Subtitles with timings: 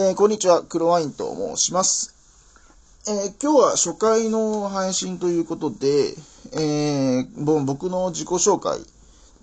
[0.00, 2.14] えー、こんにちは、黒ワインと申します。
[3.08, 6.14] えー、今日は初回の配信ということで、
[6.52, 8.78] えー、僕の自己紹介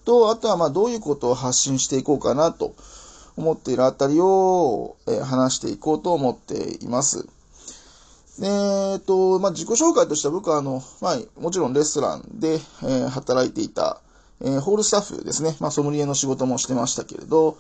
[0.05, 2.73] と、あとはまあどういうことを発信していこうかなと
[3.35, 7.27] 思っているあたりを、え話していこうと思っています。
[8.41, 13.99] えっと、まあ、自己紹介としては僕はあの、まあ、もちろんレストランで、え働いていた、
[14.39, 15.57] えホールスタッフですね。
[15.59, 17.57] まあ、ソムリエの仕事もしてましたけれど、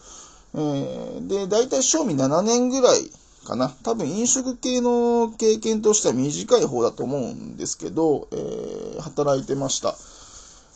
[0.55, 3.11] えー、で、大体賞味7年ぐらい
[3.45, 3.69] かな。
[3.83, 9.95] 多分飲食系の経験としては短い方だと思うんですけど、えー、働いてました。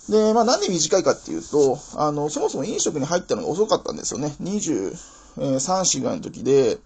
[0.10, 4.36] で、まあなんで短いかっていうと、あの、そもそも飲食に入ったのが遅かったんですよね。
[4.42, 4.94] 23、
[5.38, 6.78] 4ぐらいの時で、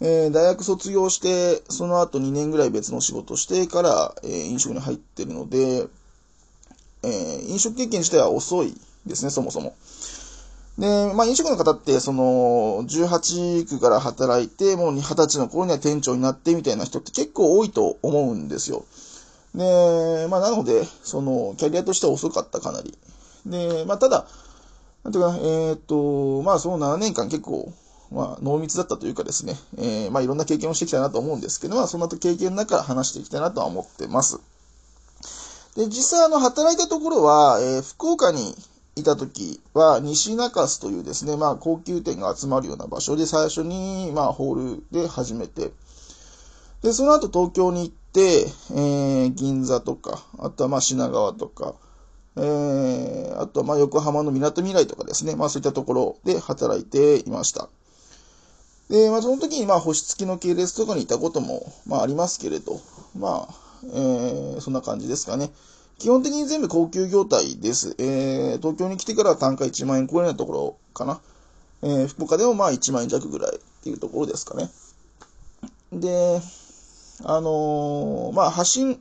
[0.00, 5.86] えー、大学卒業して、その後2年ぐらい別の仕事してから、えー、飲食に入ってるので、
[7.02, 8.74] えー、飲食経験自体は遅い
[9.06, 9.74] ですね、そもそも。
[10.78, 18.84] で、まあ、飲食の方って、その、18区から働いて、もう20歳の頃には店長になってみたいな人って結構多いと思うんですよ。
[19.54, 22.96] で、まあ、なので、その、キャリアとしては遅かった、かなり。
[23.46, 24.26] で、まあ、ただ、
[25.02, 27.72] なんていうか、えー、っと、まあ、その7年間結構、
[28.12, 34.38] まあ、濃密だったというかですね、えー、まあ、いろんな経験をしてきたなと思うんですけど、まあ、そんな経験の中話していきたいなとは思ってます。
[35.74, 38.54] で、実際、あの、働いたところは、えー、福岡に
[38.96, 45.70] いた時は、西中洲というですね、まあ、高級店が集まるような場所で最初に、まあ、ホールで始めて、
[46.82, 51.74] で、その後東京に行って、えー、銀座とか、あとはまあ品川とか、
[52.36, 57.68] えー、あとはまあ横浜の港未来とかですね、まあそういったところで働いていました。
[58.88, 62.80] で、まあその時にまあ星付きの系列とかにいたことも、まあありますけれど、
[63.18, 65.50] まあ、えー、そんな感じですかね。
[65.98, 67.96] 基本的に全部高級業態です。
[67.98, 71.20] えー、東京に来てから単価1万円超えないところかな。
[71.82, 74.68] えー、福岡でもまあ1万円弱ぐらいっていうところですかね。
[75.92, 76.40] で、
[77.24, 79.00] あのー、まあ発信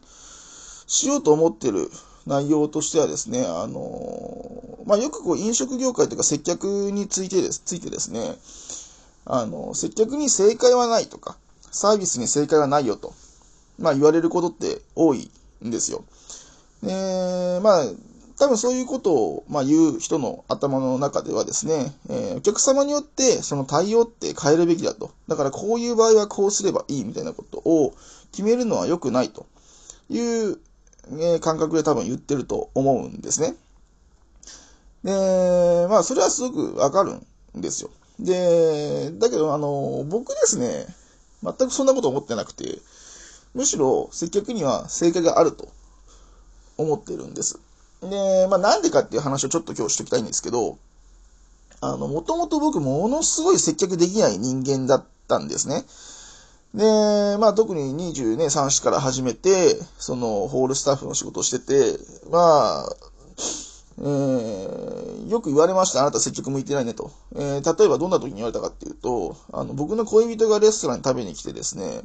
[0.88, 1.92] しようと思ってる
[2.26, 8.38] 内容としてはですね、あのー、まあよくこう飲食業界とか接客についてです、ついてですね、
[9.26, 11.36] あの、接客に正解はないとか、
[11.72, 13.14] サービスに正解はないよと、
[13.80, 15.30] まあ言われることって多い
[15.66, 16.06] んですよ。
[16.84, 17.86] えー、まあ、
[18.38, 25.12] 多分そういうことを、まあ、言う人の頭の中ではですね、えー、お客様によってその対応って変えるべきだと。
[25.28, 27.94] だからこういう場合はこうすればいいみたいなことを
[28.32, 29.46] 決めるのは良くないと
[30.10, 30.60] いう、
[31.20, 33.56] え、感覚で多分言ってると思うんですね。
[35.04, 37.14] で、まあそれはすごくわかる
[37.58, 37.90] んですよ。
[38.20, 40.88] で、だけどあの、僕ですね、
[41.42, 42.80] 全くそんなこと思ってなくて、
[43.54, 45.70] むしろ接客には正解があると
[46.78, 47.60] 思ってるんです。
[48.02, 50.78] で、まあなんでかっていう話をちょっと今日しときたいんですけど、
[51.82, 55.84] あの、もともと僕ものすごい接客できない人間だったんですね。
[56.74, 62.00] で、まあ特に20ね、3から始めて、そのホールスタッフの仕事をしてて、
[62.30, 62.96] まあ、
[63.98, 66.02] えー、よく言われました。
[66.02, 67.12] あなた接客向いてないねと。
[67.36, 72.02] えー、例えばどんな時に言われたかっていうと、あの、僕の恋人がレストランに食べに来てですね、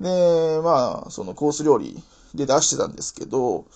[0.00, 2.02] で、まあ、そのコース料理
[2.34, 3.66] で出してたんですけど、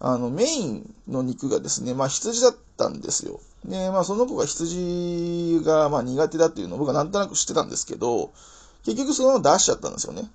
[0.00, 3.40] あの、メインの肉がですね、まあ羊だったんですよ。
[3.64, 8.32] で、まあその子が羊がまあ苦手だっていうのを僕はなんとなく知ってたんですけど、
[8.84, 10.30] 結局そのまま出しちゃったんですよね。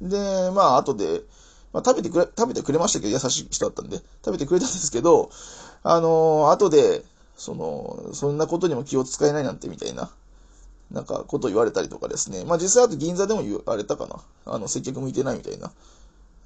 [0.00, 1.22] で、まあ後で、
[1.72, 5.30] まあ食べてくれ、食べてくれましたけど、優しい人だったんで、食べてくれたんですけど、
[5.82, 7.04] あのー、後で、
[7.36, 10.10] その、そんなことにも気を使えないなんてみたいな、
[10.90, 12.44] なんかこと言われたりとかですね。
[12.44, 14.16] まあ実際あと銀座でも言われたかな。
[14.46, 15.70] あの、接客向いてないみたいな。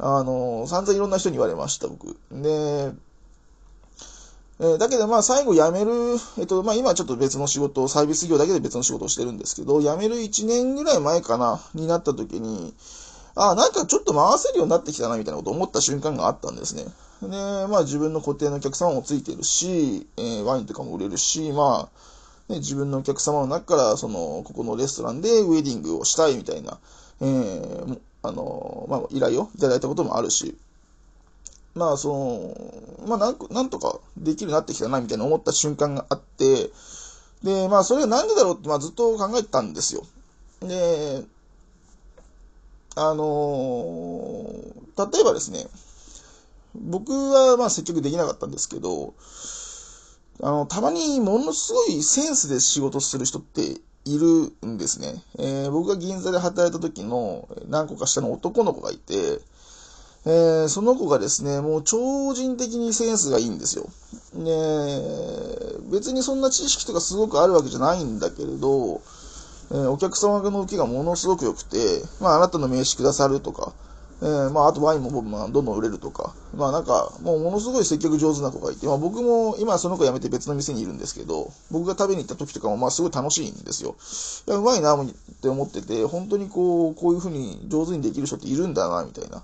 [0.04, 2.16] あの、散々いろんな人に言われました、僕。
[2.32, 2.92] で、
[4.58, 5.92] えー、だけどまあ最後辞める、
[6.38, 12.74] えっと、まあ今ちょっと別の仕事、サービス業だけで別の仕事をしてるんですけど、辞める1年ぐらい前かな、になった時に、
[13.36, 16.84] あ、なんかちょっと回せるようになってきたな、みたいなことを思った瞬間があったんですね。
[17.22, 17.28] で、
[17.69, 21.88] まあ自分の固定のお客様もついてるし、えー、ワインとかも売れるし、ま
[22.48, 26.78] あ、ね、自分のお客様の中から、その、ここのレストランでウェディングをしたいみたいな、
[27.20, 30.56] えー、あの、まあ、依頼をいただいたこともあるし、
[31.74, 36.70] まあ、その、まあ、なんなんとかできるようになってきたな、みたいな思った瞬間があって、
[37.42, 40.04] で、まあ、それがなんでだろうって、まあ、ずっと考えてたんですよ。
[40.60, 41.24] で、
[42.94, 44.44] あの
[44.98, 45.66] 例えばですね、
[46.75, 49.14] 僕はまあ積極できなかったんですけど、
[50.42, 55.22] あの、たまにものすごいセンスで仕事する人っているんですね。
[55.38, 59.40] えー、僕が銀座で働いた時の何個か下の男の子がいて、
[60.24, 63.86] えー、その子がですね、もう超人的にセンスがいいんですよ。
[64.34, 69.00] で、別にそんな知識とかすごくあるわけじゃないんだけれど、
[69.70, 73.72] えー、お客様の受けがものすごく良くて、まあ、あなたの名刺くださるとか、
[74.22, 83.96] えー、まあ、あとワインもまあどんどん売れるとか、まあなんか、もうものすごい接客上手な子がいて、まあ僕も今その子辞めて別の店にいるんですけど、僕が食べに行った時とかもまあすごい楽しいんですよ。
[84.46, 85.06] いや、うまいなっ
[85.42, 89.42] て思ってて、本当にこう、こういう風に上手にできる人っているんだな、みたいな。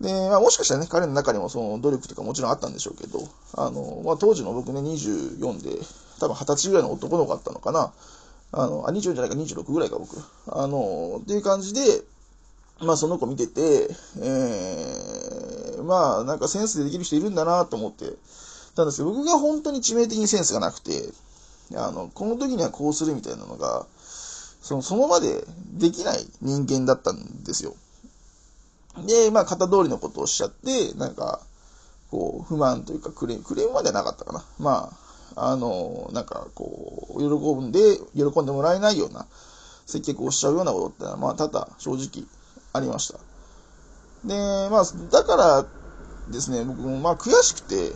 [0.00, 3.20] で、まあもしかしたらね、彼の中にもその努力とかもちろんあったんでしょうけど、
[3.52, 5.78] あの、まあ当時の僕ね、24で、
[6.20, 7.92] 多分20歳ぐらいの男の子だったのかな。
[8.52, 10.16] あの、あ、24じゃないか26ぐらいか僕。
[10.46, 12.02] あの、っていう感じで、
[12.80, 13.88] まあその子見てて、
[14.20, 18.06] えー、まあなんかセンスでできる人いるんだなと思って
[18.74, 21.12] たんですけど、僕が本当に致命的にセンスがなくて、
[21.74, 23.86] あの、この時にはこうするみたいなのが、
[24.62, 27.74] その、その場でできない人間だったんですよ。
[29.06, 31.40] で、まあ、型通りのことをおっしゃって、なんか、
[32.10, 34.44] こう、不満というか、クレーム、クレームまではなかったかな。
[34.58, 34.92] ま
[35.34, 39.26] あ、あの、なんか、こう、喜んで、喜んでもらえないような
[39.86, 42.26] 接客をしちゃうようなことってのは、まあ、多々正直
[42.72, 43.18] ありました。
[44.24, 44.34] で、
[44.70, 45.66] まあ、だから
[46.30, 47.92] ですね、僕もまあ悔しくて、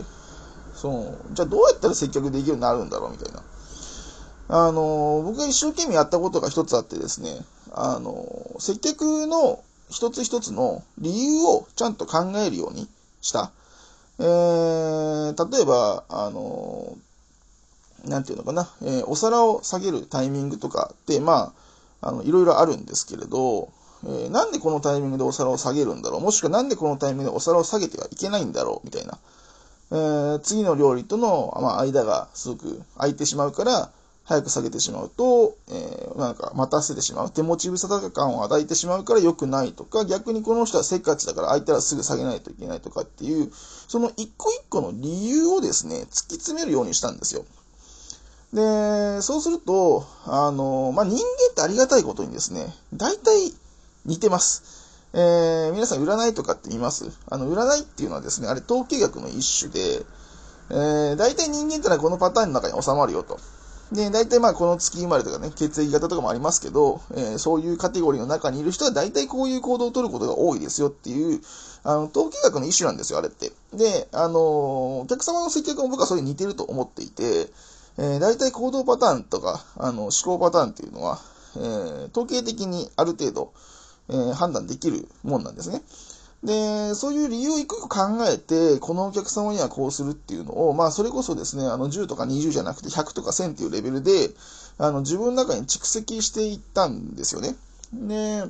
[0.73, 3.43] その、じゃあどうやったら接客できるようになるんだろうみたいな。
[4.49, 12.87] あの、僕が一生懸命やったことが一つあってですね、あの、接客の一つ一つの理由をちゃんと考えるように
[13.21, 13.51] した。
[14.19, 16.97] えー、例えば、あの、
[18.05, 21.53] なんていうのかな、えー、お皿を下げるタイミングとかって、ま
[22.01, 23.69] あ、あの、いろいろあるんですけれど、
[24.03, 26.21] えー、なんでこのタイミングでお皿を下げるんだろう？
[26.21, 28.85] もしくはなんでこのタイミングでお皿を下げてはいけないんだろう？
[28.85, 29.17] みたいな。
[29.89, 33.89] えー、次の料理との、まあ、間がすごく空いてしまうから、
[34.25, 37.31] 早く下げてしまうと、えー、なんか待たせてしまう。
[37.31, 47.45] 手持ち無沙汰感を与えてしまうから良くないとか、逆にこの人はせっかちだから相手はすぐ下げないといけないとかっていう、その一個一個の理由をですね、突き詰めるようにしたんですよ。
[48.51, 51.21] で、そうすると、あの、まあ、人間
[51.51, 53.53] ってありがたいことにですね、大体
[54.07, 55.09] 似てます。
[55.13, 57.11] えー、皆さん占いとかって見ます？
[57.29, 60.05] あの、占いっていうのはですね、あれ統計学の一種で、
[60.69, 63.37] えー、大体人間ってのはこのパターンの中に収まるよと。
[63.91, 71.41] で、大体まあこの月生まれとかね、血液型とかもありますけど、えー、そういうカテゴリーの中にいる人は大体こういう行動をとることが多いですよっていう、
[71.83, 73.51] あの、統計学の一種なんですよ、あれって。
[73.73, 77.47] で、あの、お客様の接客も僕はそれに似てると思っていて、
[77.97, 81.19] えー、大体行動パターンとか、あの、思考パターンっていうのは、
[81.55, 83.53] えー、統計的にある程度、
[84.09, 85.81] えー、判断できるもんなんですね。
[86.43, 94.29] で、そういう理由を一個一個考えて、このお客様にはこうするっていうのを、まあ、それこそですね、あの、10とか20じゃなくて100とか1000っていうレベルで、
[94.77, 97.55] あの、自分の中に蓄積していったんですよね。
[97.93, 98.43] で、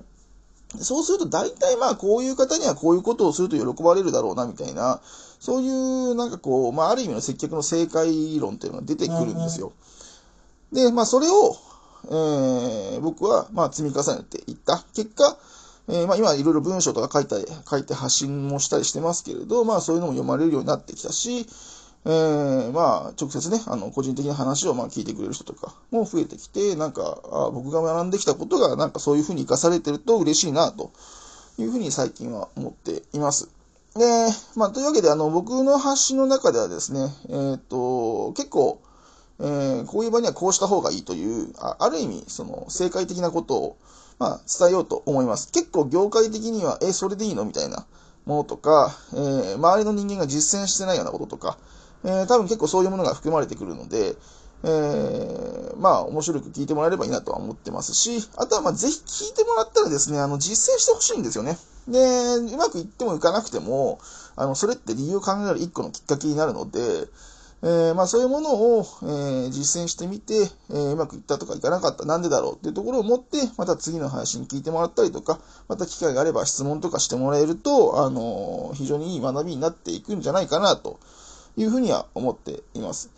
[0.81, 4.99] そうすると大体まあ、こういう方にはこういうことをすると喜ばれるだろうな、みたいな、
[5.39, 9.71] そういうなんかこう、まあ、ある意味の接客の正解論っていうのが出てくるんですよ。
[10.73, 11.55] で、まあ、それを、
[12.05, 15.37] えー、僕は、まあ、積み重ねていった結果、
[15.89, 17.37] えー、まあ、今いろいろ文章とか書いた、
[17.69, 21.47] 書いて発信もしたりしてますけれど、まあ、そういうのも読まれるようになってきたし、
[22.05, 30.91] えー、まあ、直接ね、あの、個人的な話をまあ聞いてくれる人とかも増えてきて、なんか、あ僕が学んできたことが、なんかそういうふうに活かされてると嬉しいな、と
[31.57, 33.49] いうふうに最近は思っています。
[33.95, 34.05] で、
[34.55, 38.79] まあ、というわけで、あの、僕の発信の中ではですね、えー、と、結構、
[39.39, 43.77] えー、こういう場にはこうした方がいいという、あある意味、その、正解的なことを、
[44.19, 45.51] まあ、伝えようと思います。
[45.51, 47.85] 結構業界的には、え、それでいいのみたいな
[48.25, 51.57] ものとか、えー、周りの人間が実践してないようなこととか、
[52.03, 54.15] えー、多分結構そういうものが含まれてくるので、
[54.63, 61.57] えー、まあ、面白く聞いてもらえればいいなとは思ってますし、あとはまあ、ぜひ聞いてもらったらですね、あの、実践してほしいんですよね。
[61.87, 63.99] で、うまくいってもいかなくても、
[64.35, 66.79] あの、それって理由を考える一個のきっかけになるので、
[67.63, 70.33] えー、まあそういうものを、えー、実践してみて、
[70.69, 80.99] えー、うまくいったとかいかなかった、なんでだろうっていうところを持って、また次の配信聞いてもらったりとか、また機会があれば質問とかしてもらえると、あの非常にいい学びになっていくんじゃないかなと
[81.55, 83.09] いうふうには思っています。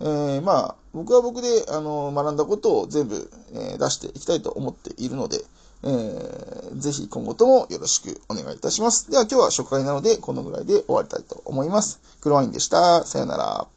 [0.00, 5.44] えー、まあ、僕は僕で、あの学んだことを全部、え出していきたいと思っているので、
[5.84, 9.10] えー、ぜひ今後ともよろしくお願いいたします。
[9.10, 12.00] では今日は初回なのでこのぐらいで終わりたいと思います。
[12.20, 13.04] 黒ワインでした。
[13.04, 13.71] さよなら。